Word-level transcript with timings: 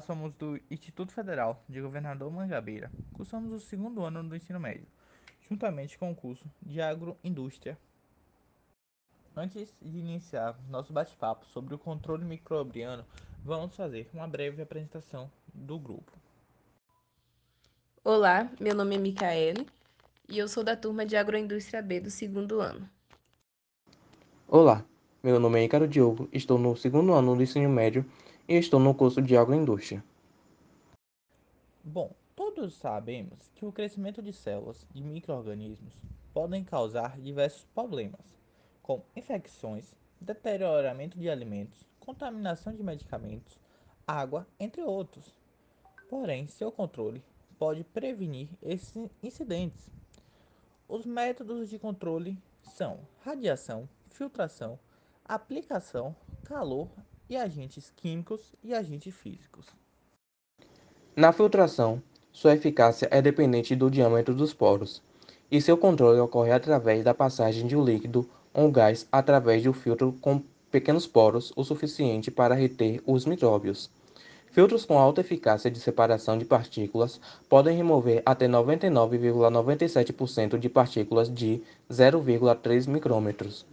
somos 0.00 0.32
do 0.34 0.60
Instituto 0.70 1.12
Federal 1.12 1.62
de 1.68 1.80
Governador 1.80 2.30
Mangabeira. 2.30 2.90
Cursamos 3.12 3.52
o 3.52 3.60
segundo 3.60 4.04
ano 4.04 4.22
do 4.22 4.36
ensino 4.36 4.58
médio, 4.58 4.86
juntamente 5.48 5.98
com 5.98 6.10
o 6.10 6.14
curso 6.14 6.44
de 6.62 6.80
Agroindústria. 6.80 7.78
Antes 9.36 9.74
de 9.82 9.98
iniciar 9.98 10.56
nosso 10.68 10.92
bate-papo 10.92 11.44
sobre 11.46 11.74
o 11.74 11.78
controle 11.78 12.24
microbiano, 12.24 13.04
vamos 13.44 13.74
fazer 13.74 14.08
uma 14.14 14.28
breve 14.28 14.62
apresentação 14.62 15.30
do 15.52 15.78
grupo. 15.78 16.12
Olá, 18.02 18.50
meu 18.60 18.74
nome 18.74 18.96
é 18.96 18.98
Micaele 18.98 19.66
e 20.28 20.38
eu 20.38 20.46
sou 20.46 20.62
da 20.62 20.76
turma 20.76 21.04
de 21.04 21.16
Agroindústria 21.16 21.82
B 21.82 22.00
do 22.00 22.10
segundo 22.10 22.60
ano. 22.60 22.88
Olá, 24.46 24.84
meu 25.22 25.40
nome 25.40 25.58
é 25.58 25.64
Ícaro 25.64 25.88
Diogo, 25.88 26.28
estou 26.32 26.58
no 26.58 26.76
segundo 26.76 27.12
ano 27.12 27.34
do 27.34 27.42
ensino 27.42 27.68
médio 27.68 28.04
e 28.46 28.54
estou 28.54 28.78
no 28.78 28.94
curso 28.94 29.22
de 29.22 29.36
agroindústria. 29.36 30.04
Bom, 31.82 32.14
todos 32.36 32.74
sabemos 32.74 33.50
que 33.54 33.64
o 33.64 33.72
crescimento 33.72 34.22
de 34.22 34.32
células 34.32 34.86
de 34.92 35.02
micro-organismos 35.02 35.94
podem 36.32 36.64
causar 36.64 37.18
diversos 37.20 37.64
problemas, 37.74 38.36
como 38.82 39.04
infecções, 39.16 39.94
deterioramento 40.20 41.18
de 41.18 41.30
alimentos, 41.30 41.86
contaminação 42.00 42.74
de 42.74 42.82
medicamentos, 42.82 43.58
água, 44.06 44.46
entre 44.58 44.82
outros. 44.82 45.38
Porém, 46.08 46.46
seu 46.48 46.70
controle 46.70 47.22
pode 47.58 47.84
prevenir 47.84 48.48
esses 48.62 49.10
incidentes. 49.22 49.88
Os 50.88 51.06
métodos 51.06 51.70
de 51.70 51.78
controle 51.78 52.36
são 52.62 53.00
radiação, 53.20 53.88
filtração, 54.10 54.78
aplicação, 55.24 56.14
calor 56.44 56.90
e 57.34 57.36
agentes 57.36 57.92
químicos 57.96 58.40
e 58.62 58.72
agentes 58.72 59.12
físicos. 59.12 59.66
Na 61.16 61.32
filtração, 61.32 62.00
sua 62.32 62.54
eficácia 62.54 63.08
é 63.10 63.20
dependente 63.20 63.74
do 63.74 63.90
diâmetro 63.90 64.32
dos 64.32 64.54
poros, 64.54 65.02
e 65.50 65.60
seu 65.60 65.76
controle 65.76 66.20
ocorre 66.20 66.52
através 66.52 67.02
da 67.02 67.12
passagem 67.12 67.66
de 67.66 67.76
um 67.76 67.84
líquido 67.84 68.30
ou 68.52 68.70
gás 68.70 69.08
através 69.10 69.62
de 69.62 69.68
um 69.68 69.72
filtro 69.72 70.12
com 70.20 70.40
pequenos 70.70 71.08
poros 71.08 71.52
o 71.56 71.64
suficiente 71.64 72.30
para 72.30 72.54
reter 72.54 73.02
os 73.04 73.26
micróbios. 73.26 73.90
Filtros 74.52 74.84
com 74.84 74.96
alta 74.96 75.20
eficácia 75.20 75.68
de 75.68 75.80
separação 75.80 76.38
de 76.38 76.44
partículas 76.44 77.20
podem 77.48 77.76
remover 77.76 78.22
até 78.24 78.46
99,97% 78.46 80.56
de 80.56 80.68
partículas 80.68 81.28
de 81.28 81.60
0,3 81.90 82.86
micrômetros. 82.86 83.66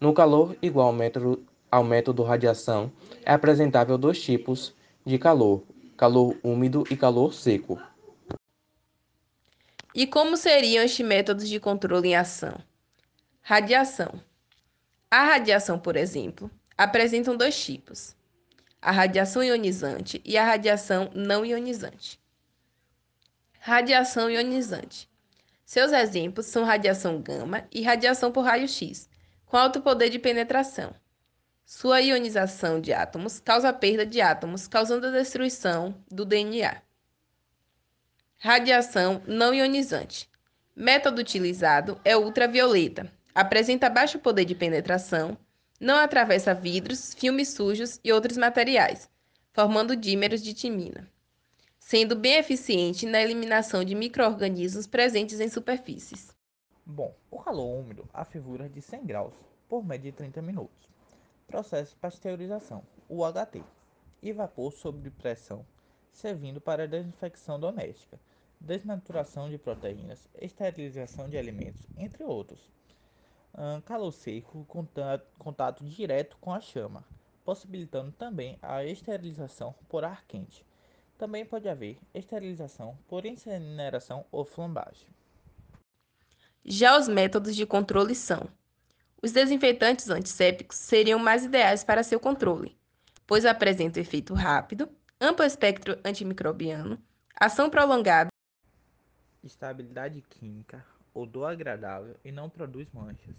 No 0.00 0.12
calor 0.12 0.56
igual 0.60 0.88
ao 0.88 0.92
método, 0.92 1.40
ao 1.74 1.82
método 1.82 2.22
radiação, 2.22 2.92
é 3.24 3.32
apresentável 3.32 3.98
dois 3.98 4.22
tipos 4.22 4.72
de 5.04 5.18
calor: 5.18 5.64
calor 5.96 6.36
úmido 6.40 6.84
e 6.88 6.96
calor 6.96 7.34
seco. 7.34 7.82
E 9.92 10.06
como 10.06 10.36
seriam 10.36 10.84
estes 10.84 11.04
métodos 11.04 11.48
de 11.48 11.58
controle 11.58 12.10
em 12.10 12.14
ação? 12.14 12.56
Radiação. 13.40 14.20
A 15.10 15.24
radiação, 15.24 15.76
por 15.76 15.96
exemplo, 15.96 16.48
apresentam 16.78 17.36
dois 17.36 17.60
tipos: 17.60 18.14
a 18.80 18.92
radiação 18.92 19.42
ionizante 19.42 20.22
e 20.24 20.38
a 20.38 20.44
radiação 20.44 21.10
não 21.12 21.44
ionizante. 21.44 22.20
Radiação 23.58 24.30
ionizante. 24.30 25.10
Seus 25.64 25.90
exemplos 25.90 26.46
são 26.46 26.62
radiação 26.62 27.20
gama 27.20 27.66
e 27.72 27.82
radiação 27.82 28.30
por 28.30 28.42
raio-x, 28.42 29.08
com 29.44 29.56
alto 29.56 29.80
poder 29.80 30.08
de 30.08 30.20
penetração. 30.20 30.94
Sua 31.66 32.02
ionização 32.02 32.78
de 32.78 32.92
átomos 32.92 33.40
causa 33.40 33.70
a 33.70 33.72
perda 33.72 34.04
de 34.04 34.20
átomos, 34.20 34.68
causando 34.68 35.06
a 35.06 35.10
destruição 35.10 35.94
do 36.10 36.26
DNA. 36.26 36.82
Radiação 38.36 39.22
não 39.26 39.54
ionizante. 39.54 40.28
Método 40.76 41.22
utilizado 41.22 41.98
é 42.04 42.14
ultravioleta. 42.14 43.10
Apresenta 43.34 43.88
baixo 43.88 44.18
poder 44.18 44.44
de 44.44 44.54
penetração, 44.54 45.38
não 45.80 45.96
atravessa 45.96 46.52
vidros, 46.52 47.14
filmes 47.14 47.48
sujos 47.48 47.98
e 48.04 48.12
outros 48.12 48.36
materiais, 48.36 49.08
formando 49.54 49.96
dímeros 49.96 50.42
de 50.42 50.52
timina, 50.52 51.10
sendo 51.78 52.14
bem 52.14 52.34
eficiente 52.34 53.06
na 53.06 53.22
eliminação 53.22 53.82
de 53.82 53.94
micro-organismos 53.94 54.86
presentes 54.86 55.40
em 55.40 55.48
superfícies. 55.48 56.28
Bom, 56.84 57.16
o 57.30 57.38
calor 57.38 57.80
úmido 57.80 58.06
a 58.12 58.22
fervura 58.22 58.68
de 58.68 58.82
100 58.82 59.06
graus 59.06 59.34
por 59.66 59.82
média 59.82 60.12
de 60.12 60.16
30 60.16 60.42
minutos. 60.42 60.84
Processo 61.46 61.92
de 61.92 62.00
pasteurização, 62.00 62.82
UHT, 63.08 63.62
e 64.22 64.32
vapor 64.32 64.72
sob 64.72 65.10
pressão, 65.10 65.66
servindo 66.10 66.60
para 66.60 66.88
desinfecção 66.88 67.60
doméstica, 67.60 68.18
desnaturação 68.58 69.50
de 69.50 69.58
proteínas, 69.58 70.26
esterilização 70.40 71.28
de 71.28 71.36
alimentos, 71.36 71.86
entre 71.96 72.24
outros. 72.24 72.72
calor 73.84 74.12
seco, 74.12 74.64
contato, 74.64 75.26
contato 75.38 75.84
direto 75.84 76.36
com 76.40 76.52
a 76.52 76.60
chama, 76.60 77.04
possibilitando 77.44 78.10
também 78.12 78.58
a 78.62 78.84
esterilização 78.84 79.74
por 79.88 80.04
ar 80.04 80.24
quente. 80.26 80.64
Também 81.18 81.44
pode 81.44 81.68
haver 81.68 81.98
esterilização 82.12 82.98
por 83.06 83.26
incineração 83.26 84.24
ou 84.32 84.44
flambagem. 84.44 85.06
Já 86.64 86.98
os 86.98 87.06
métodos 87.06 87.54
de 87.54 87.66
controle 87.66 88.14
são 88.14 88.48
os 89.24 89.32
desinfetantes 89.32 90.10
antissépticos 90.10 90.76
seriam 90.76 91.18
mais 91.18 91.46
ideais 91.46 91.82
para 91.82 92.02
seu 92.02 92.20
controle, 92.20 92.76
pois 93.26 93.46
apresentam 93.46 94.02
efeito 94.02 94.34
rápido, 94.34 94.86
amplo 95.18 95.46
espectro 95.46 95.98
antimicrobiano, 96.04 97.02
ação 97.34 97.70
prolongada, 97.70 98.28
estabilidade 99.42 100.20
química, 100.20 100.84
odor 101.14 101.50
agradável 101.50 102.14
e 102.22 102.30
não 102.30 102.50
produz 102.50 102.86
manchas. 102.92 103.34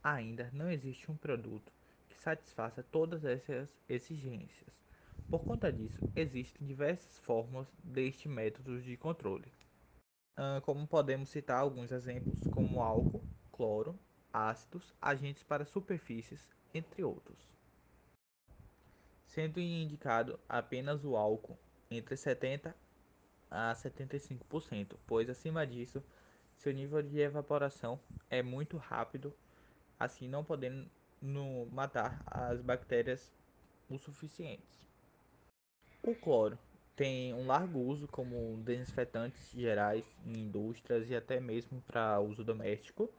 Ainda 0.00 0.48
não 0.52 0.70
existe 0.70 1.10
um 1.10 1.16
produto 1.16 1.72
que 2.08 2.16
satisfaça 2.16 2.84
todas 2.84 3.24
essas 3.24 3.68
exigências. 3.88 4.70
Por 5.28 5.40
conta 5.40 5.72
disso, 5.72 5.98
existem 6.14 6.64
diversas 6.64 7.18
formas 7.18 7.66
deste 7.82 8.28
método 8.28 8.80
de 8.80 8.96
controle. 8.96 9.50
Como 10.62 10.86
podemos 10.86 11.30
citar 11.30 11.58
alguns 11.58 11.90
exemplos, 11.90 12.38
como 12.52 12.80
álcool, 12.80 13.24
cloro, 13.50 13.98
ácidos, 14.36 14.94
agentes 15.00 15.42
para 15.42 15.64
superfícies, 15.64 16.46
entre 16.74 17.02
outros. 17.02 17.38
Sendo 19.24 19.58
indicado 19.58 20.38
apenas 20.48 21.04
o 21.04 21.16
álcool 21.16 21.58
entre 21.90 22.16
70 22.16 22.74
a 23.50 23.72
75%, 23.74 24.96
pois 25.06 25.30
acima 25.30 25.66
disso 25.66 26.02
seu 26.56 26.72
nível 26.72 27.02
de 27.02 27.18
evaporação 27.18 28.00
é 28.30 28.42
muito 28.42 28.76
rápido, 28.76 29.34
assim 29.98 30.28
não 30.28 30.44
podendo 30.44 30.90
matar 31.70 32.22
as 32.26 32.60
bactérias 32.60 33.32
o 33.88 33.98
suficientes. 33.98 34.86
O 36.02 36.14
cloro 36.14 36.58
tem 36.94 37.34
um 37.34 37.46
largo 37.46 37.78
uso 37.78 38.08
como 38.08 38.56
desinfetantes 38.62 39.50
gerais 39.50 40.04
em 40.24 40.40
indústrias 40.40 41.08
e 41.10 41.14
até 41.14 41.38
mesmo 41.38 41.80
para 41.82 42.20
uso 42.20 42.42
doméstico. 42.42 43.10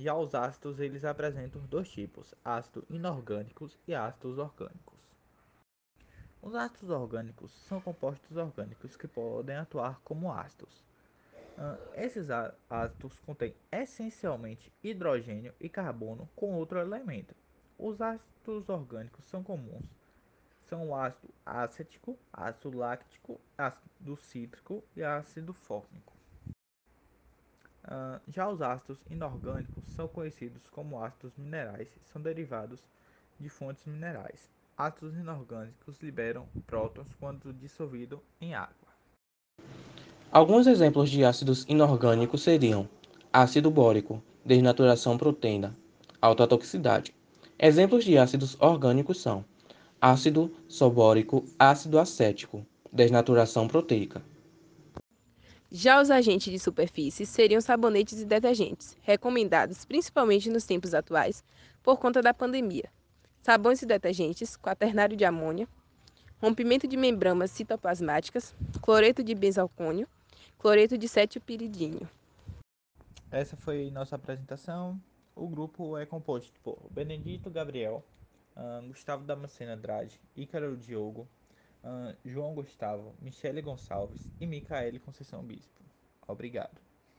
Já 0.00 0.14
os 0.14 0.32
ácidos 0.32 0.78
eles 0.78 1.04
apresentam 1.04 1.60
dois 1.62 1.88
tipos, 1.88 2.32
ácidos 2.44 2.84
inorgânicos 2.88 3.76
e 3.84 3.92
ácidos 3.92 4.38
orgânicos. 4.38 4.96
Os 6.40 6.54
ácidos 6.54 6.90
orgânicos 6.90 7.50
são 7.66 7.80
compostos 7.80 8.36
orgânicos 8.36 8.96
que 8.96 9.08
podem 9.08 9.56
atuar 9.56 10.00
como 10.04 10.32
ácidos. 10.32 10.84
Esses 11.96 12.28
ácidos 12.30 13.18
contêm 13.26 13.56
essencialmente 13.72 14.72
hidrogênio 14.84 15.52
e 15.58 15.68
carbono 15.68 16.30
com 16.36 16.54
outro 16.54 16.78
elemento. 16.78 17.34
Os 17.76 18.00
ácidos 18.00 18.68
orgânicos 18.68 19.24
são 19.24 19.42
comuns. 19.42 19.84
São 20.68 20.90
o 20.90 20.94
ácido 20.94 21.34
acético, 21.44 22.16
ácido 22.32 22.78
láctico, 22.78 23.40
ácido 23.58 24.16
cítrico 24.16 24.84
e 24.94 25.02
ácido 25.02 25.52
fórmico. 25.52 26.17
Uh, 27.88 28.20
já 28.28 28.46
os 28.46 28.60
ácidos 28.60 28.98
inorgânicos 29.08 29.82
são 29.88 30.06
conhecidos 30.06 30.60
como 30.70 31.02
ácidos 31.02 31.32
minerais 31.38 31.88
e 31.96 32.04
são 32.12 32.20
derivados 32.20 32.84
de 33.40 33.48
fontes 33.48 33.86
minerais. 33.86 34.50
Ácidos 34.76 35.16
inorgânicos 35.16 35.98
liberam 36.02 36.46
prótons 36.66 37.08
quando 37.18 37.50
dissolvido 37.50 38.22
em 38.42 38.54
água. 38.54 38.88
Alguns 40.30 40.66
exemplos 40.66 41.08
de 41.08 41.24
ácidos 41.24 41.64
inorgânicos 41.66 42.42
seriam 42.42 42.86
ácido 43.32 43.70
bórico, 43.70 44.22
desnaturação 44.44 45.16
proteica, 45.16 45.74
alta 46.20 46.46
toxicidade. 46.46 47.14
Exemplos 47.58 48.04
de 48.04 48.18
ácidos 48.18 48.54
orgânicos 48.60 49.18
são 49.18 49.42
ácido 49.98 50.54
sobórico, 50.68 51.42
ácido 51.58 51.98
acético, 51.98 52.66
desnaturação 52.92 53.66
proteica. 53.66 54.22
Já 55.70 56.00
os 56.00 56.10
agentes 56.10 56.50
de 56.50 56.58
superfície 56.58 57.26
seriam 57.26 57.60
sabonetes 57.60 58.22
e 58.22 58.24
detergentes, 58.24 58.96
recomendados 59.02 59.84
principalmente 59.84 60.48
nos 60.48 60.64
tempos 60.64 60.94
atuais 60.94 61.44
por 61.82 61.98
conta 61.98 62.22
da 62.22 62.32
pandemia. 62.32 62.90
Sabões 63.42 63.82
e 63.82 63.86
detergentes, 63.86 64.56
quaternário 64.56 65.14
de 65.14 65.26
amônia, 65.26 65.68
rompimento 66.40 66.88
de 66.88 66.96
membranas 66.96 67.50
citoplasmáticas, 67.50 68.54
cloreto 68.80 69.22
de 69.22 69.34
benzalcônio, 69.34 70.08
cloreto 70.58 70.96
de 70.96 71.06
cetilpiridínio. 71.06 72.08
Essa 73.30 73.54
foi 73.54 73.90
nossa 73.90 74.16
apresentação. 74.16 74.98
O 75.36 75.46
grupo 75.46 75.98
é 75.98 76.06
composto 76.06 76.58
por 76.62 76.78
Benedito 76.90 77.50
Gabriel, 77.50 78.02
uh, 78.56 78.86
Gustavo 78.88 79.22
Damasceno 79.22 79.72
Andrade, 79.72 80.18
Ícaro 80.34 80.78
Diogo, 80.78 81.28
João 82.24 82.54
Gustavo, 82.54 83.14
Michele 83.20 83.62
Gonçalves 83.62 84.30
e 84.40 84.46
Micaele 84.46 84.98
Conceição 84.98 85.42
Bispo. 85.42 85.82
Obrigado. 86.26 86.87